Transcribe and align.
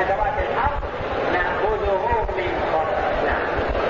أدوات 0.00 0.36
الحرب 0.48 0.80
نأخذه 1.32 2.26
منكم 2.36 2.86
نعم. 3.26 3.46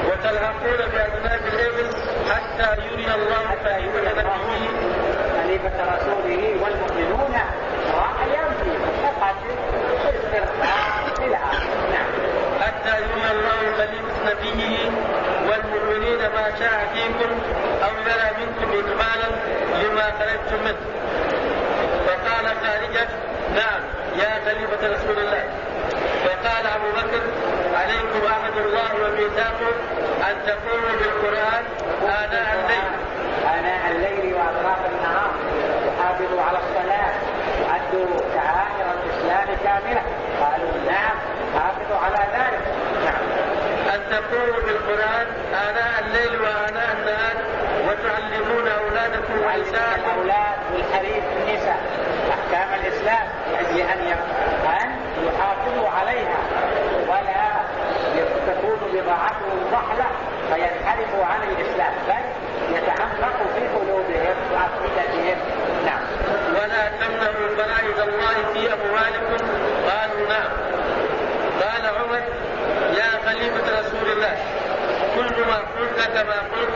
وتلحقون 0.08 0.80
بأذناب 0.92 1.40
الإبل 1.52 1.88
حتى 2.30 2.82
يري 2.82 3.14
الله 3.14 3.46
خليفة 3.64 4.22
نبيه 4.22 4.68
خليفة 5.42 5.94
رسوله 5.94 6.56
والمؤمنون 6.62 7.34
رأيا 7.94 8.44
في 8.62 8.70
فقط 9.02 9.36
استرخاء 10.04 11.26
إلى 11.26 11.38
نعم. 11.92 12.10
حتى 12.60 12.96
يري 13.02 13.30
الله 13.30 13.60
خليفة 13.78 14.14
نبيه 14.30 14.90
والمؤمنين 15.48 16.18
ما 16.18 16.46
شاء 16.58 16.88
فيكم 16.94 17.30
أو 17.84 17.90
يرى 18.06 18.30
منكم 18.46 18.68
إكمالا 18.78 19.28
لما 19.82 20.02
خرجتم 20.18 20.64
منه. 20.64 20.76
فقال 22.06 22.46
خارجة 22.46 23.08
نعم 23.54 23.80
يا 24.18 24.40
خليفة 24.44 24.94
رسول 24.94 25.18
الله. 25.18 25.44
فقال 26.24 26.66
أبو 26.66 26.90
بكر 26.90 27.22
عليكم 27.74 28.22
عهد 28.34 28.56
الله 28.56 28.90
وميثاقه 29.04 29.72
أن 30.30 30.36
تقوموا 30.46 30.94
بالقرآن 31.00 31.64
آناء 32.02 32.48
الليل. 32.54 32.90
آناء 33.58 33.90
الليل 33.90 34.34
وأطراف 34.34 34.78
النهار. 34.92 35.30
وحافظوا 35.86 36.42
على 36.42 36.58
الصلاة. 36.58 37.14
وأدوا 37.60 38.20
شعائر 38.34 38.86
الإسلام 38.96 39.48
كاملة. 39.64 40.02
قالوا 40.40 40.72
نعم 40.92 41.16
حافظوا 41.54 41.98
على 42.04 42.26
ذلك. 42.36 42.64
نعم. 43.04 43.24
أن 43.94 44.00
تقوموا 44.10 44.60
بالقرآن 44.66 45.26
آناء 45.68 46.04
الليل 46.04 46.40
وآناء 46.42 46.88
النهار 46.98 47.36
وتعلمون 47.86 48.68
أولادكم 48.68 49.34
ونساءكم. 49.34 50.10
الأولاد 50.10 50.58
والحريم 50.72 51.22
النساء. 51.36 51.80
أحكام 52.30 52.80
الإسلام. 52.80 53.28
لأجل 53.52 53.80
أن 53.80 54.00
أن 54.00 54.39
بضاعتهم 59.10 59.58
ضحلة 59.72 60.06
فينحرفوا 60.48 61.24
عن 61.24 61.42
الإسلام 61.42 61.92
بل 62.08 62.24
يتعمق 62.76 63.36
في 63.54 63.68
قلوبهم 63.68 64.36
وعقيدتهم 64.52 65.38
نعم. 65.86 66.02
ولا 66.54 66.88
تمنعوا 67.00 67.48
فرائض 67.56 68.00
الله 68.08 68.52
في 68.52 68.72
أموالكم. 68.72 69.44
قالوا 69.90 70.28
نعم. 70.28 70.50
قال 71.62 71.86
عمر 71.86 72.22
يا 72.98 73.10
خليفة 73.26 73.80
رسول 73.80 74.12
الله 74.12 74.36
كل 75.16 75.44
ما 75.44 75.56
قلت 75.56 76.08
كما 76.14 76.38
قلت 76.54 76.74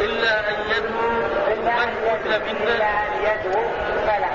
إلا 0.00 0.40
أن 0.50 0.54
يدعو 0.70 1.10
من 1.48 1.90
قتل 2.08 2.40
منا 2.40 2.76
إلا 2.76 2.90
أن 3.06 3.12
يدعو. 3.22 3.62
فلا. 4.06 4.30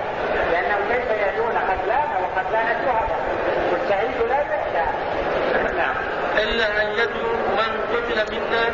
لأنه 0.52 0.78
كيف 0.90 1.12
يدعون؟ 1.28 1.56
قتلانا 1.58 2.16
وقتلانا 2.24 2.74
شهداء 2.74 3.20
والشهيد 3.72 4.30
لا 4.30 4.38
يحتاج 4.40 5.76
نعم. 5.78 6.15
إلا 6.44 6.82
أن 6.82 6.88
يدعو 6.92 7.34
من 7.60 7.72
قتل 7.94 8.36
منا 8.36 8.66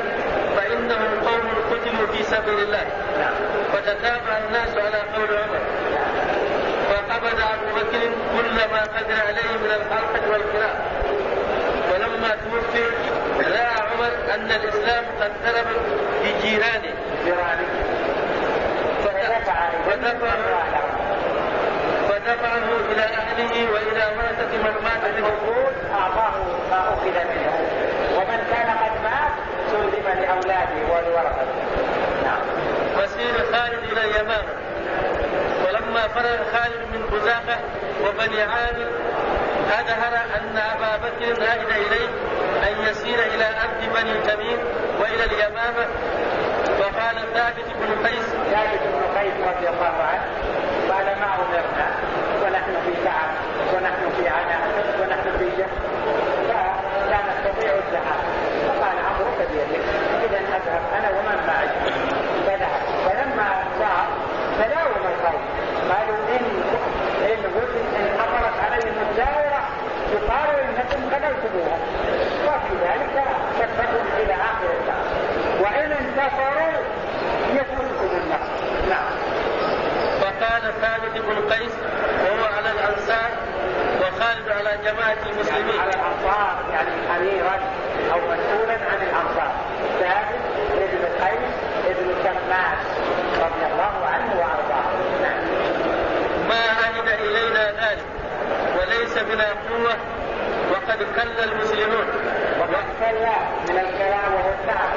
فإنهم 0.56 1.12
قوم 1.28 1.50
قتلوا 1.72 2.08
في 2.08 2.24
سبيل 2.24 2.60
الله. 2.60 2.86
نعم. 3.20 3.34
فتتابع 3.74 4.38
الناس 4.48 4.70
على 4.78 4.98
قول 5.16 5.38
عمر. 5.38 5.62
فقبض 6.90 7.40
أبو 7.54 7.76
بكر 7.76 8.00
كل 8.38 8.56
ما 8.74 8.82
قدر 8.82 9.18
عليه 9.28 9.52
من 9.64 9.72
الحلقة 9.80 10.32
والقراءة 10.32 10.82
ولما 11.94 12.30
توفي 12.30 12.84
رأى 13.38 13.66
عمر 13.66 14.12
أن 14.36 14.52
الإسلام 14.52 15.04
قد 15.22 15.32
ضرب 15.46 15.68
بجيرانه. 16.24 16.94
جيرانه 17.26 17.68
فدفع 19.06 19.70
فدفع 19.90 20.36
فدفعه 22.10 22.70
إلى 22.92 23.04
أهله 23.04 23.72
وإلى 23.74 24.04
ورثة 24.18 24.58
من 24.58 24.74
مات 24.84 25.04
منه 25.18 25.28
الموجود 25.28 25.52
أعطاه 25.52 25.71
ما 26.72 26.80
أخذ 26.94 27.16
منه. 27.32 27.54
ومن 28.18 28.40
كان 28.52 28.70
قد 28.84 28.94
مات 29.04 29.34
سلم 29.72 30.08
لأولاده 30.22 30.80
ولورثته 30.92 31.62
نعم. 32.24 32.42
مسير 32.98 33.34
خالد 33.52 33.84
إلى 33.92 34.02
اليمامة. 34.02 34.54
ولما 35.66 36.08
فرغ 36.08 36.38
خالد 36.54 36.82
من 36.94 37.02
بزاقة 37.12 37.58
وبني 38.04 38.42
عامر 38.42 38.90
أظهر 39.80 40.14
أن 40.38 40.58
أبا 40.58 40.98
بكر 40.98 41.44
عهد 41.44 41.70
إليه 41.70 42.10
أن 42.68 42.88
يسير 42.92 43.20
إلى 43.20 43.46
أرض 43.46 43.82
بني 43.96 44.14
تميم 44.22 44.60
وإلى 45.00 45.24
اليمامة. 45.24 45.86
وقال 46.80 47.16
ثابت 47.34 47.68
بن 47.80 48.08
قيس. 48.08 48.26
ثابت 48.52 48.82
بن 48.94 49.20
قيس 49.20 49.34
رضي 49.48 49.68
الله 49.70 49.96
عنه 50.12 50.26
قال 50.90 51.06
ما 51.06 51.30
أمرنا؟ 51.36 51.88
ونحن 52.44 52.74
في 52.86 52.94
تعب 53.06 53.32
ونحن 53.74 54.04
في 54.18 54.28
عناء 54.30 54.62
ونحن 55.02 55.21
نستطيع 57.92 58.00
الذهاب 58.00 58.24
فقال 58.68 58.98
عمرو 59.06 59.32
بيدك 59.40 59.84
إذا 60.24 60.38
أذهب 60.38 60.82
أنا 60.98 61.10
ومن 61.10 61.48
معي 61.48 61.68
فذهب 62.46 62.82
فلما 63.06 63.50
صار 63.80 64.08
تلاوم 64.58 65.04
القوم 65.14 65.42
قالوا 65.90 66.18
إن 66.36 66.46
إن 67.26 67.46
إن 68.00 68.20
حضرت 68.20 68.58
عليهم 68.66 68.96
الدائرة 69.10 69.62
يقال 70.12 70.60
إنكم 70.60 71.16
قتلتموها 71.16 71.78
وفي 72.48 72.74
ذلك 72.84 73.24
شفتهم 73.60 74.06
إلى 74.18 74.34
آخر 74.34 74.68
الدار 74.80 75.06
وإن 75.62 75.92
انتصروا 75.92 76.72
يسلكم 77.54 78.10
النصر 78.18 78.90
نعم 78.90 79.12
وقال 80.22 80.74
ثابت 80.82 81.18
بن 81.18 81.54
قيس 81.54 81.72
وهو 82.24 82.46
على 82.58 82.72
الأنصار 82.72 83.32
وخالد 84.02 84.50
على 84.50 84.78
جماعة 84.86 85.18
المسلمين 85.32 85.80
على 85.80 85.90
الأنصار 85.94 86.58
يعني 86.74 86.90
أميرا 87.18 87.60
أو 88.14 88.18
مسؤولا 88.18 88.78
عن 88.92 89.00
الأنصار. 89.08 89.52
ثابت 90.00 90.42
ابن 90.74 91.04
قيس 91.24 91.54
ابن 91.88 92.08
شماس 92.24 92.82
رضي 93.46 93.64
الله 93.72 93.96
عنه 94.14 94.30
وأرضاه. 94.40 94.88
نعم. 95.22 95.44
ما 96.50 96.62
عهد 96.82 97.08
إلينا 97.08 97.72
ذلك 97.72 98.06
وليس 98.78 99.18
بنا 99.18 99.48
قوة 99.70 99.96
وقد 100.72 100.98
كل 101.16 101.44
المسلمون. 101.44 102.08
وقد 102.60 102.86
كلا 103.00 103.38
من 103.70 103.78
الكلام 103.86 104.34
وهو 104.34 104.50
التعب 104.60 104.92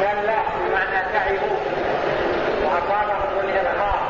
كلا 0.00 0.38
بمعنى 0.58 1.00
تعبوا 1.12 1.56
وأصابهم 2.64 3.40
الإرهاق 3.44 4.02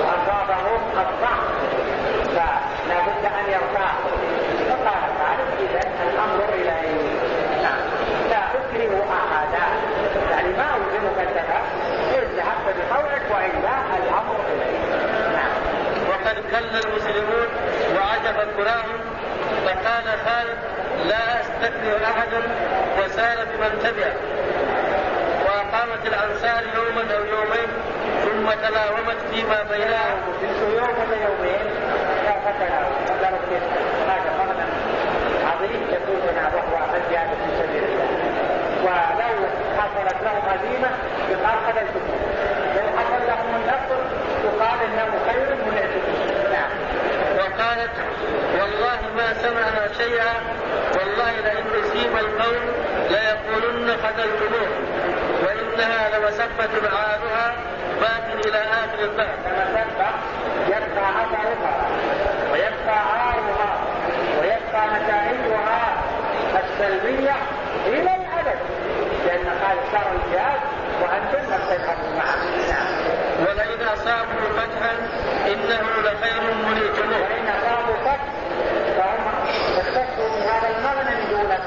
وأصابهم 0.00 0.80
الضعف. 0.98 1.46
فلا 2.36 2.98
بد 3.06 3.24
أن 3.24 3.46
يرتاحوا 3.52 4.10
فقال 4.68 5.02
خالد 5.18 5.50
إذا 5.60 5.80
الأمر 6.12 6.44
إليه 6.54 6.92
نعم 7.62 7.80
لا 8.30 8.42
أكره 8.58 9.06
أحدا 9.18 9.66
يعني 10.30 10.48
ما 10.48 10.68
ألزمك 10.76 11.18
الذهاب 11.28 11.64
اذهب 12.14 12.58
بقولك 12.78 13.22
وإلا 13.30 13.74
الأمر 14.02 14.36
إليه 14.52 14.78
نعم 15.36 15.52
وقد 16.08 16.36
كل 16.50 16.65
المسلمون 16.76 17.48
وعجب 17.96 18.36
كراهم 18.56 19.00
فقال 19.64 20.04
خالد 20.26 20.58
لا 21.04 21.40
استكبر 21.40 22.04
احدا 22.04 22.42
وسار 22.98 23.36
بمن 23.44 23.78
تبعه 23.82 24.16
وأقامت 25.44 26.06
الأنصار 26.06 26.62
يوما 26.74 27.04
أو 27.16 27.24
يومين 27.24 27.68
ثم 28.24 28.50
تلاومت 28.68 29.16
فيما 29.32 29.62
بينهم. 29.70 30.18
في 30.40 30.46
يوم 30.76 30.94
ولا 30.98 31.16
يومين 31.26 31.66
هذا 32.26 32.52
عظيم 35.46 35.82
وهو 36.56 36.78
في 37.42 37.50
سبيل 37.58 37.84
الله. 37.84 38.26
ولو 38.84 39.46
حصلت 39.78 40.16
لهم 40.24 40.42
هزيمه 40.48 40.90
يقال 41.30 41.56
قتلتم 41.66 42.04
لو 42.76 42.86
حصل 42.98 43.26
لهم 43.26 43.50
النصر 43.60 44.00
يقال 44.44 44.78
إنه 44.86 45.10
خير 45.26 45.65
لمسبة 56.58 56.88
عارها 56.98 57.54
باق 58.00 58.46
إلى 58.46 58.58
آخر 58.58 59.06
تمسبح 59.06 60.10
يبقى 60.68 61.10
أثرها. 61.22 61.76
ويبقى 62.52 62.98
عارها 62.98 63.78
ويبقى 64.40 64.86
نتائجها 64.86 65.94
السلبية 66.64 67.34
إلى 67.86 68.00
الأبد. 68.16 68.58
لأن 69.26 69.46
قال 69.46 69.76
شر 69.92 70.10
الجهاد 70.24 70.60
وأنتم 71.02 71.52
لم 71.52 71.60
تذهبوا 71.70 72.16
معه. 72.16 72.36
نعم 72.70 72.86
ولئن 73.40 73.82
أصابوا 73.92 74.48
فتحا 74.56 74.92
إنه 75.46 75.82
لخير 76.04 76.42
منيتموه 76.68 77.20
وإن 77.22 77.48
أصابوا 77.48 77.96
فتح 78.04 78.24
فهم 78.96 79.24
اختصوا 79.78 80.28
بهذا 80.28 80.68
المغنم 80.78 81.20
دونك 81.30 81.60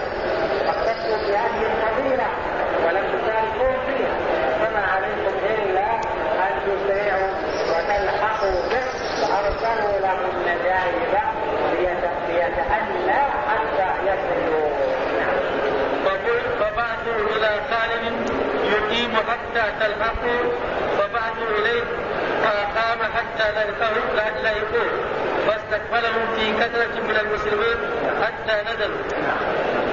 فاستقبلهم 26.00 26.36
في 26.36 26.54
كثرة 26.64 27.02
من 27.04 27.18
المسلمين 27.20 27.78
حتى 28.24 28.72
نزلوا 28.72 28.98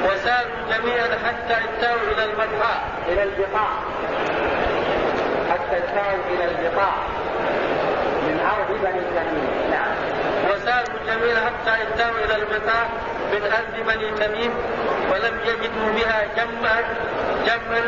وساروا 0.05 0.57
جميعا 0.71 1.09
حتى 1.27 1.55
انتهوا 1.55 2.01
إلى 2.13 2.25
البطحاء. 2.25 2.83
إلى 3.09 3.23
البقاع 3.23 3.71
حتى 5.51 5.77
انتهوا 5.77 6.25
إلى 6.31 6.45
البقاع 6.45 6.95
من 8.27 8.41
أرض 8.41 8.79
بني 8.83 9.03
تميم. 9.17 9.71
نعم. 9.71 9.95
وساروا 10.51 10.99
جميعا 11.07 11.41
حتى 11.47 11.83
انتهوا 11.83 12.19
إلى 12.25 12.37
البقاع 12.37 12.87
من 13.33 13.43
أرض 13.53 13.87
بني 13.87 14.11
تميم 14.11 14.55
ولم 15.11 15.41
يجدوا 15.45 15.93
بها 15.97 16.23
جمعا 16.37 16.83
جمعا 17.47 17.83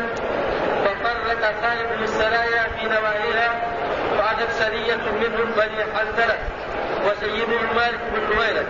ففرق 0.85 1.53
خالد 1.61 2.01
السرايا 2.01 2.63
في 2.63 2.85
نواهيها 2.85 3.51
وعدت 4.19 4.51
سرية 4.51 4.95
منهم 4.95 5.51
بني 5.57 5.83
حنزلة. 5.95 6.37
وسيدهم 7.05 7.75
مالك 7.75 7.99
بن 8.13 8.35
نويلة. 8.35 8.65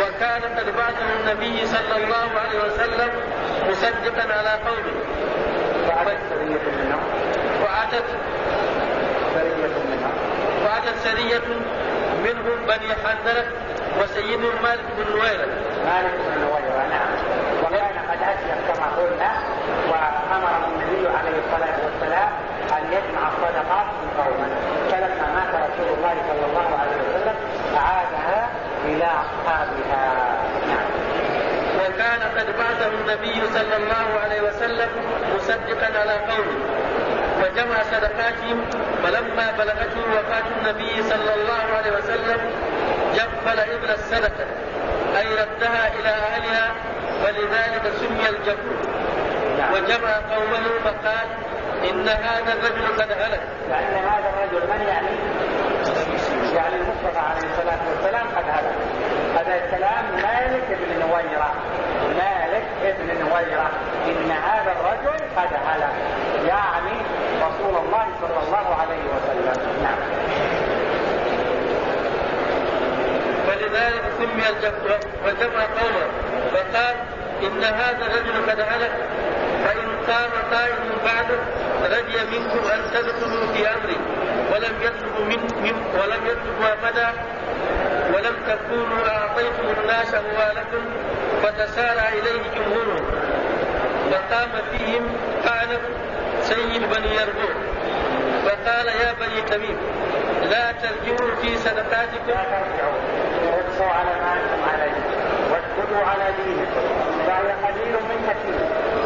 وكان 0.00 0.42
قد 0.42 0.66
بعثه 0.76 1.06
النبي 1.20 1.66
صلى 1.66 1.96
الله 2.04 2.28
عليه 2.40 2.58
وسلم 2.66 3.10
مصدقا 3.70 4.34
على 4.38 4.50
قومه. 4.66 4.96
وعدت 5.88 6.18
سرية 6.30 6.64
منهم 6.78 7.02
وعدت 7.64 8.04
سرية 9.34 9.76
منهم 9.92 10.12
وعدت 10.64 10.96
سرية 11.04 11.42
منهم 12.24 12.58
بني 12.66 12.92
حنزلة 13.04 13.44
وسيدهم 14.00 14.62
مالك 14.62 14.84
بن 14.98 15.10
نويلة. 15.16 15.46
مالك 15.86 16.14
بن 16.26 16.40
نويرة 16.40 16.86
نعم. 16.90 17.08
وكان 17.64 17.96
قد 18.10 18.18
أسلم 18.22 18.58
كما 18.68 18.86
قلنا 18.96 19.30
وأمره 19.90 20.68
النبي 20.68 21.08
عليه 21.18 21.36
الصلاة 21.44 21.76
والسلام 21.84 22.28
أن 22.76 22.82
يجمع 22.92 23.22
الصدقات 23.28 23.86
من 24.02 24.10
قومه 24.18 24.50
فلما 24.90 25.26
مات 25.36 25.52
رسول 25.70 25.88
الله 25.98 26.14
صلى 26.28 26.44
الله 26.50 26.78
عليه 26.80 26.96
وسلم 27.08 27.36
أعادها 27.76 28.48
إلى 28.84 29.04
أصحابها 29.04 30.36
نعم 30.68 30.88
وكان 31.78 32.20
قد 32.38 32.46
بعثه 32.58 32.90
النبي 33.16 33.40
صلى 33.54 33.76
الله 33.76 34.20
عليه 34.24 34.40
وسلم 34.40 34.88
مصدقا 35.36 35.98
على 36.00 36.12
قومه 36.12 36.58
فجمع 37.42 37.82
صدقاتهم 37.82 38.64
فلما 39.02 39.50
بلغته 39.58 40.00
وفاة 40.12 40.44
النبي 40.56 41.02
صلى 41.02 41.34
الله 41.34 41.64
عليه 41.76 41.92
وسلم 41.98 42.38
جفل 43.14 43.58
إبل 43.60 43.90
الصدقة 43.90 44.46
أي 45.16 45.26
ردها 45.32 45.88
إلى 46.00 46.08
أهلها 46.08 46.72
ولذلك 47.24 47.82
سمي 48.00 48.28
الجفول 48.28 48.78
وجمع 49.72 50.12
قومه 50.34 50.64
فقال 50.84 51.28
إن 51.90 52.08
هذا 52.08 52.52
الرجل 52.52 53.02
قد 53.02 53.12
هلك. 53.12 53.40
لأن 53.70 53.94
هذا 53.94 54.30
الرجل 54.34 54.66
من 54.68 54.86
يعني؟ 54.88 55.08
يعني 56.54 56.76
المصطفى 56.76 57.18
عليه 57.18 57.48
الصلاة 57.52 57.78
والسلام 57.90 58.26
قد 58.36 58.44
هلك. 58.48 58.76
هذا 59.36 59.64
الكلام 59.64 60.04
مالك 60.16 60.64
بن 60.68 61.00
نويرة 61.00 61.52
مالك 62.18 62.96
بن 62.98 63.06
نويرة 63.20 63.70
إن 64.06 64.30
هذا 64.30 64.72
الرجل 64.72 65.18
قد 65.36 65.48
هلك 65.66 65.92
يعني 66.48 66.96
رسول 67.36 67.84
الله 67.84 68.06
صلى 68.20 68.38
الله 68.46 68.74
عليه 68.80 69.02
وسلم 69.14 69.82
نعم 69.82 69.98
ولذلك 73.48 74.02
سمي 74.18 74.42
وجمع 75.36 75.62
قومه 75.62 76.06
فقال 76.52 76.96
إن 77.42 77.64
هذا 77.64 78.06
الرجل 78.06 78.50
قد 78.50 78.60
هلك 78.60 78.92
فإن 79.64 79.88
قام 80.08 80.30
قائم 80.52 80.76
بعده 81.04 81.38
رجي 81.96 82.38
منكم 82.38 82.70
أن 82.70 82.90
تدخلوا 82.94 83.46
في 83.54 83.68
أمري 83.68 83.96
ولم 84.52 84.74
يطلبوا 84.82 85.24
من, 85.24 85.40
من 85.62 85.74
ولم 86.00 86.26
يطلبوا 86.26 86.72
أبدا 86.72 87.08
ولم 88.14 88.36
تكونوا 88.46 89.08
أعطيتم 89.08 89.80
الناس 89.80 90.14
أموالكم 90.14 90.84
فتسارع 91.42 92.08
إليه 92.08 92.42
جمهورهم 92.56 93.04
فقام 94.10 94.50
فيهم 94.72 95.16
قعنب 95.46 95.80
سيد 96.42 96.82
بني 96.82 97.14
يربوع 97.14 97.54
فقال 98.44 98.86
يا 98.86 99.12
بني 99.20 99.42
تميم 99.42 99.76
لا 100.50 100.72
ترجعوا 100.72 101.34
في 101.42 101.56
صدقاتكم. 101.56 102.28
لا 102.28 102.34
ترجعوا 102.34 102.98
ارجعوا 103.42 103.90
على 103.90 104.10
ما 104.20 104.32
أنتم 104.32 104.62
عليه. 104.72 105.25
واسكتوا 105.76 106.06
على 106.06 106.32
دينكم 106.44 106.86
فهي 107.26 107.52
قليل 107.52 107.92
من 107.92 108.18
كثير. 108.28 108.60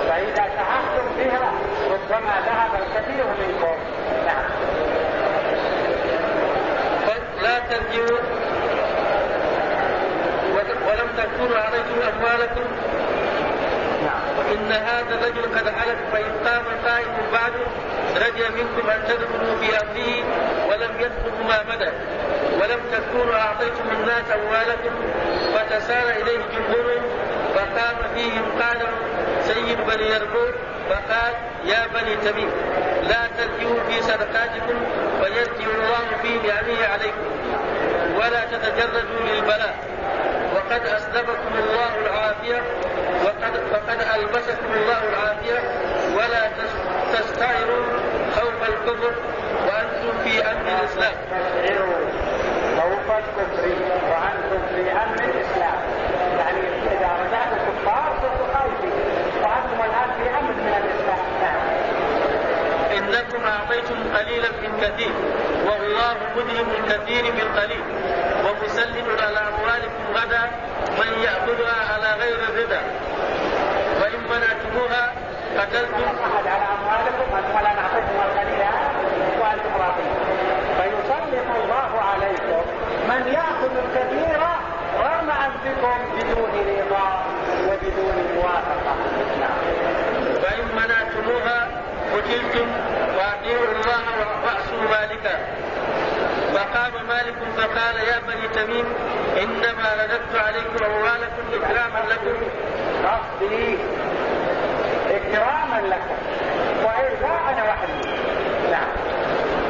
فإذا 0.08 0.48
سعحتم 0.56 1.06
بها 1.18 1.52
ربما 1.90 2.34
ذهب 2.46 2.70
الكثير 2.82 3.24
منكم 3.26 3.76
نعم. 4.26 4.44
لا 7.42 7.58
ترجعوا 7.58 8.18
ولم 10.86 11.08
تكونوا 11.16 11.58
عليكم 11.58 11.96
أموالكم. 12.16 12.64
إن 14.54 14.72
هذا 14.72 15.14
الرجل 15.14 15.42
قد 15.58 15.68
حلف 15.68 15.98
فإن 16.12 16.32
قام 16.46 16.62
قائم 16.86 17.08
بعده 17.32 17.64
رجع 18.16 18.48
منكم 18.48 18.90
أن 18.90 19.00
تدخلوا 19.08 19.56
في 19.60 19.68
أمره 19.82 20.24
ولم 20.68 20.90
يدخلوا 21.00 21.44
ما 21.48 21.62
بدا 21.62 21.92
ولم 22.60 22.80
تكونوا 22.92 23.34
أعطيتم 23.34 23.84
الناس 24.00 24.24
أموالكم 24.34 24.94
فتسار 25.54 26.08
إليه 26.22 26.38
جمهورهم 26.54 27.02
فقام 27.54 27.96
فيهم 28.14 28.44
قال 28.62 28.78
سيد 29.42 29.78
بني 29.86 30.10
يربوع 30.10 30.50
فقال 30.90 31.34
يا 31.64 31.86
بني 31.94 32.16
تميم 32.16 32.50
لا 33.08 33.26
ترجعوا 33.38 33.80
في 33.88 34.02
صدقاتكم 34.02 34.78
فيرجع 35.22 35.70
الله 35.74 36.06
في 36.22 36.48
نعمه 36.48 36.86
عليكم 36.92 37.26
ولا 38.16 38.44
تتجردوا 38.44 39.20
للبلاء. 39.34 39.74
وقد 40.70 40.86
أسلبكم 40.86 41.52
الله 41.58 41.92
العافية 42.06 42.62
وقد 43.24 43.54
فقد 43.72 44.00
ألبسكم 44.16 44.72
الله 44.74 45.00
العافية. 45.08 45.58
ولا 46.16 46.50
تستعروا 47.12 47.84
خوف 48.36 48.68
الكفر 48.68 49.12
وأنتم 49.66 50.18
في 50.24 50.42
أمن 50.50 50.68
الإسلام. 50.80 51.14
خوف 52.78 53.06
الكفر 53.18 53.68
وأنتم 54.10 54.60
في 54.74 54.92
أمن 54.92 55.20
الإسلام. 55.30 55.78
يعني 56.38 56.60
إذا 56.92 57.10
رجعتم 57.22 57.58
كفار 57.66 58.12
صرتوا 58.22 58.46
خايفين 58.54 58.92
وأنتم 59.42 59.78
الآن 59.84 60.10
في 60.18 60.38
أمن 60.38 60.56
من 60.66 60.74
الإسلام. 60.82 61.22
نعم 61.42 61.60
إنكم 62.98 63.42
أعطيتم 63.44 63.96
قليلا 64.16 64.48
من 64.62 64.80
كثير 64.80 65.12
والله 65.66 66.16
مذهب 66.36 66.66
الكثير 66.78 67.24
بالقليل 67.32 67.84
ومسلم 68.44 69.06
على 69.22 69.38
أموالكم 69.38 70.04
غدا 70.14 70.42
من 70.98 71.22
يأخذها 71.22 71.92
على 71.92 72.22
غير 72.22 72.36
الرضا 72.48 72.80
وإن 74.00 74.20
منعتموها 74.30 75.12
قتلتم 75.58 76.02
أحد 76.26 76.46
على 76.46 76.64
أموالكم 76.78 77.36
أنتم 77.36 77.58
لا 77.64 77.72
نعطيكم 77.80 78.16
القليل 78.26 78.62
وأنتم 79.40 79.72
راضين 79.82 80.12
فيسلط 80.78 81.48
الله 81.62 82.00
عليكم 82.10 82.62
من 83.08 83.32
يأخذ 83.32 83.72
الكثير 83.84 84.40
رغم 84.98 85.30
أنفسكم 85.30 85.96
بدون 86.16 86.50
رضا 86.78 87.24
وبدون 87.68 88.16
موافقة 88.36 88.94
نعم 89.40 89.58
وإن 90.42 90.64
منعتموها 90.76 91.68
قتلتم 92.30 92.68
وأطيعوا 93.16 93.64
الله 93.74 94.04
وأعصوا 94.20 94.90
مالكا 94.90 95.38
فقام 96.54 97.06
مالك 97.08 97.34
فقال 97.56 97.96
يا 98.08 98.18
بني 98.28 98.48
تميم 98.54 98.84
إنما 99.42 99.88
رددت 100.02 100.36
عليكم 100.46 100.84
أموالكم 100.84 101.44
إكراما 101.52 101.98
لكم. 102.10 102.36
قصدي 103.04 103.78
إكراما 105.10 105.80
لكم 105.86 106.16
وإرضاء 106.84 107.40
أنا 107.52 107.64
وحدي 107.64 108.08
نعم 108.70 108.88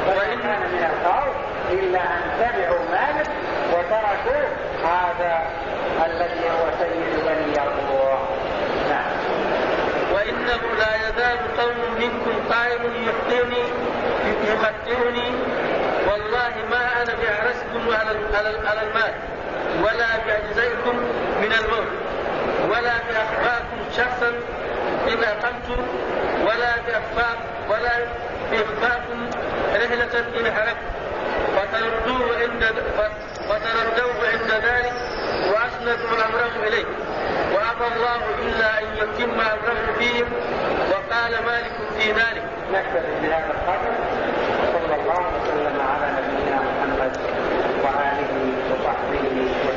وإن 0.08 0.40
كان 0.42 0.60
من 0.60 0.90
الخوف 0.90 1.34
إلا 1.70 1.98
أن 2.00 2.22
تبعوا 2.38 2.84
مالك 2.90 3.30
وتركوا 3.72 4.48
هذا 4.84 5.42
الذي 6.06 6.44
هو 6.50 6.66
سيد 6.78 7.24
بني 7.26 7.52
يربوع 7.56 8.18
نعم 8.90 9.10
وإنه 10.50 10.78
لا 10.78 10.96
يزال 10.96 11.38
قوم 11.58 11.94
منكم 11.98 12.52
قائم 12.52 12.80
يخطئني 13.08 13.64
يخطئني. 14.48 15.30
والله 16.08 16.52
ما 16.70 17.02
أنا 17.02 17.14
بأحرسكم 17.22 17.82
على 17.90 18.18
على 18.66 18.80
المال 18.82 19.12
ولا 19.82 20.06
بأجزائكم 20.26 20.96
من 21.42 21.52
الموت 21.52 21.92
ولا 22.70 22.94
بأخفاكم 23.08 23.78
شخصا 23.96 24.28
إن 25.08 25.24
أقمت 25.24 25.78
ولا 26.46 26.72
بأخفاك 26.86 27.38
ولا 27.68 27.92
بإخفاكم 28.50 29.30
رحلة 29.74 30.24
إن 30.40 30.52
حركت 30.52 30.86
فتردوه 31.56 32.38
عند 32.40 32.64
فتردوه 33.48 34.28
عند 34.32 34.50
ذلك 34.64 34.92
وأسندوا 35.52 36.26
أمره 36.26 36.66
إليه. 36.68 36.84
وعفى 37.60 37.94
الله 37.96 38.20
إلا 38.42 38.78
أن 38.80 38.86
يتم 38.96 39.30
أمره 39.40 39.98
فيهم 39.98 40.28
وقال 40.90 41.32
مالك 41.46 41.72
في 41.98 42.12
ذلك 42.12 42.44
نكتفي 42.72 43.14
بهذا 43.22 43.50
القدر 43.56 43.92
وصلى 44.60 44.94
الله 45.00 45.20
وسلم 45.36 45.80
على 45.80 46.06
نبينا 46.16 46.56
محمد 46.56 47.12
وعلى 47.84 48.12
آله 48.12 48.34
وصحبه 48.70 49.20
وسلم. 49.20 49.69